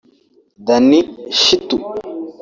[0.65, 0.97] Danny
[1.39, 1.77] Shitu